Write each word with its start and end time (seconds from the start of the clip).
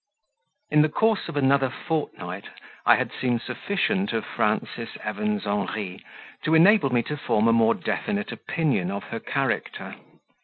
In 0.71 0.81
the 0.81 0.89
course 0.89 1.27
of 1.29 1.37
another 1.37 1.69
fortnight 1.69 2.45
I 2.87 2.95
had 2.95 3.11
seen 3.13 3.39
sufficient 3.39 4.13
of 4.13 4.25
Frances 4.25 4.97
Evans 5.03 5.45
Henri, 5.45 6.03
to 6.41 6.55
enable 6.55 6.89
me 6.91 7.03
to 7.03 7.15
form 7.15 7.47
a 7.47 7.53
more 7.53 7.75
definite 7.75 8.31
opinion 8.31 8.89
of 8.89 9.03
her 9.11 9.19
character. 9.19 9.97